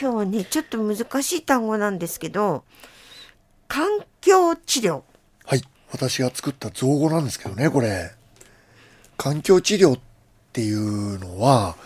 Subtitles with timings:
[0.00, 2.64] 今日はねちょっと難しい単語なんですけど
[3.68, 3.86] 環
[4.22, 5.02] 境治療。
[5.44, 5.62] はい。
[5.92, 8.10] 私が作った造語なんですけどねこれ。
[9.18, 10.00] 環境治療っ
[10.54, 11.76] ていうのは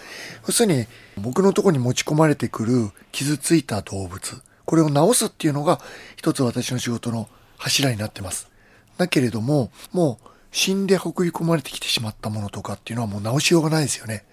[0.46, 0.86] 要するに
[1.20, 5.80] 僕のとこに持ち込まれてくる傷ついた動物これを治すっていうのが
[6.16, 7.28] 一つ私の仕事の
[7.58, 8.48] 柱になってます。
[8.96, 14.24] だけれどももう死んで運び込まれてきてしまったものとかっていうのはもう治しようがないですよね。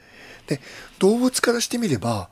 [0.45, 0.61] で
[0.99, 2.29] 動物からしてみれば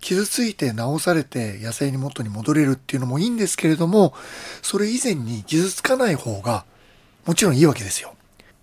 [0.00, 4.14] 傷ついて治されて野生に元に戻れるっていうのもいいんですけれども
[4.62, 6.64] それ以前に傷つかない方が
[7.24, 8.14] もちろんいいわけですよ。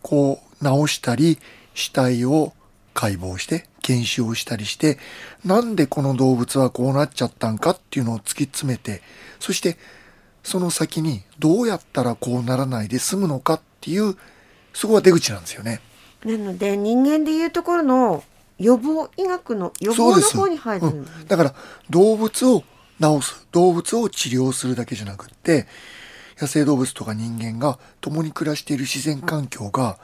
[0.02, 1.40] こう治したり
[1.74, 2.54] 死体を
[2.94, 4.98] 解剖して検視をしたりして
[5.44, 9.02] なんでこの動物はこうなっちゃったんかっていうのを突き詰めて
[9.40, 9.78] そして
[10.44, 14.16] その先にどうやったらこうならないで済むのかっていう
[14.74, 15.82] そこが出口なんですよね。
[16.26, 18.24] なので人間でいうところの
[18.60, 21.56] 予防医学の予防の方に入る、うん、だから
[21.90, 22.64] 動物を
[23.02, 25.68] 治す動物を治療するだけじゃなくって
[26.40, 29.98] 野生動物とか人間が共に暮らしている自然環境が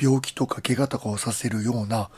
[0.00, 2.10] 病気とか怪我とかをさせるような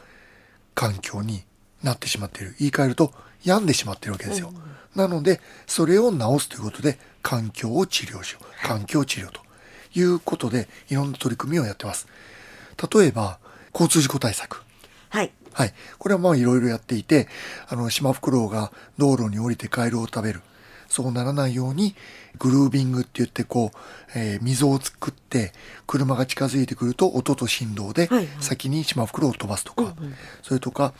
[0.74, 1.44] 環境に
[1.82, 2.54] なってしまっている。
[2.58, 3.12] 言い換えると
[3.44, 8.66] 病んでしまっているわけですよ、うん、なのでそれを治すということで環境を治療しよう。
[8.66, 9.48] 環境治療と。
[9.94, 12.06] いうことでいろんな取り組みをやってます。
[12.92, 13.38] 例えば
[13.72, 14.62] 交通事故対策
[15.58, 15.74] はいはい。
[15.98, 17.26] これはまあいろいろやっていて、
[17.66, 20.40] あの、シマフクロウが道路に降りてカエルを食べる。
[20.88, 21.96] そうならないように、
[22.38, 23.78] グルービングって言ってこう、
[24.14, 25.52] えー、溝を作って、
[25.88, 30.94] 車が近づいてくると音と振動で、先にシマフクロウを飛ばすとか、はいはい、それとか、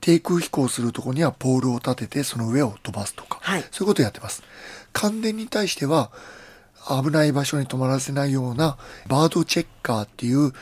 [0.00, 4.44] 低空飛行するとこにはポールを立てて、その上を飛ばすとか、はい、そういうことをやってます。
[4.92, 6.12] 感電に対しては、
[6.86, 8.76] 危ない場所に止まらせないような
[9.08, 10.52] バードチェッカーっていう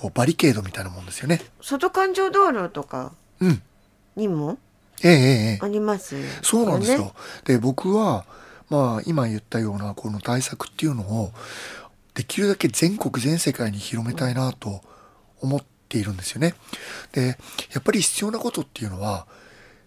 [0.00, 1.42] こうバリケードみたいなもんですよね。
[1.60, 3.12] 外環状道路とか
[4.16, 4.58] にも、
[5.02, 7.12] ええええ、あります、ね、そうなんですよ。
[7.44, 8.24] で僕は
[8.70, 11.32] まあ今言ったようなこの対策っていうのを
[12.14, 14.80] できるだけ全国全世界に広めたいなと
[15.42, 16.54] 思っているんですよね。
[17.12, 17.36] で
[17.74, 19.26] やっぱり必要なことっていうのは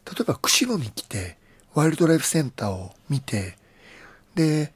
[0.06, 1.38] 例えば釧路に来て
[1.74, 3.57] ワイルドライフセンターを見て
[4.35, 4.74] で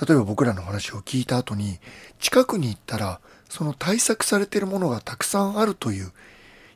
[0.00, 1.78] 例えば僕らの話を聞いた後に
[2.20, 6.12] 近くに行ったらその対策されているものがたくさんあるという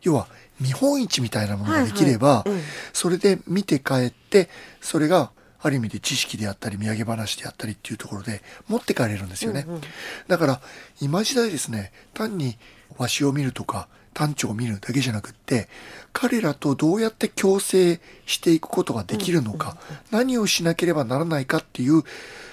[0.03, 0.27] 要は
[0.61, 4.49] 見本市みたいなものができれば、はいはいうん、それで見て帰って
[4.81, 5.31] それが
[5.61, 9.81] ある意味で知識であったり土産話であったりっていうところで持って帰れるんですよね、うんうん、
[10.27, 10.61] だから
[11.01, 12.57] 今時代ですね単に
[12.99, 15.69] 和紙を見るとか単調を見るだけじゃなくって
[16.13, 19.77] 彼らとどうやって共生していくことができるのか、
[20.11, 22.03] 何をしなければならないかっていう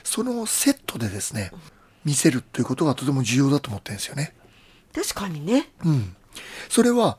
[0.03, 1.51] そのセットでですね、
[2.05, 4.33] 見せるということがとても重要だと思ってるんですよね。
[4.93, 5.69] 確かにね。
[5.85, 6.15] うん。
[6.69, 7.17] それは、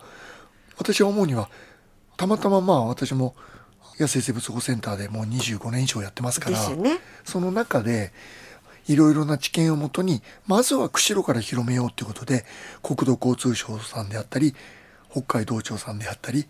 [0.76, 1.50] 私は思うには、
[2.16, 3.34] たまたままあ私も
[3.98, 8.12] 野生生物保護センターでもう25年以上やってますから、ね、その中で、
[8.86, 12.44] いろいろな知見をもとに、まずは釧路から広めようということで、
[12.82, 14.54] 国土交通省さんであったり、
[15.10, 16.46] 北海道庁さんであったり、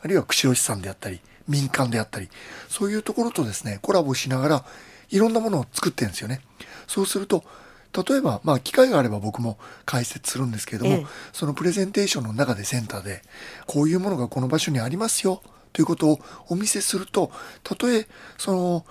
[0.00, 2.28] あるいは釧路市さんであったり、民間であったり、
[2.68, 4.64] そういうところとですね、コラボしながら、
[5.10, 6.40] いろんなものを作ってるんですよね。
[6.86, 7.44] そうすると、
[7.92, 13.22] 例えば、まあ、機会があれば僕も解説するんですけれども、ええ、そのプレゼンテーションの中でセンターで、
[13.66, 15.42] こういうものがこの場所にありますよ、
[15.72, 17.30] ということをお見せすると、
[17.62, 18.86] たとえ、その、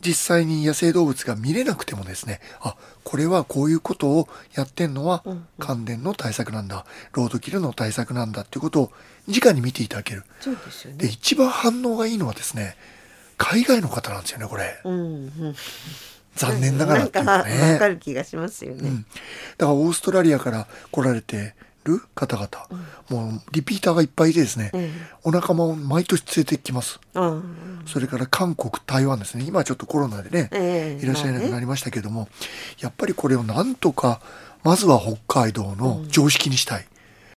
[0.00, 5.22] 実際に野生動物が見れなくてもですね、あ、これはこういうことをやってんのは
[5.58, 8.92] 感電の対策なんだ、ロードキルの対策なんだっていうことを
[9.28, 10.24] 直に見ていただける。
[10.40, 10.98] そうですよね。
[10.98, 12.76] で、一番反応がいいのはですね、
[13.36, 14.80] 海外の方なんですよね、これ。
[14.84, 14.96] うんう
[15.26, 15.56] ん
[16.36, 17.72] 残念ながらっていうかね。
[17.72, 21.54] わかる気がしますよね、うん、だからオーストラリアから来られて
[21.92, 22.48] る方々、
[23.10, 24.90] うん、もうリピーターがいっぱいいてですね、うん、
[25.24, 27.00] お仲間を毎年連れてきます、
[27.86, 29.44] それから韓国台湾ですね。
[29.46, 32.28] 今ちょっとコロナでね、えー、いらっしゃらなくなりましたけども、
[32.80, 34.20] やっぱりこれをなんとか
[34.62, 36.86] まずは北海道の常識にしたい、